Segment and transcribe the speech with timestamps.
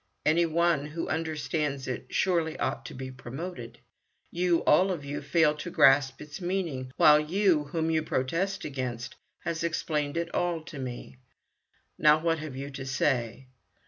[0.25, 3.77] Any one who understands it surely ought to be promoted.
[4.31, 9.15] You, all of you, fail to grasp its meaning, while Yoo, whom you protest against,
[9.41, 11.17] has explained it all to me.
[11.99, 13.49] Now what have you to say?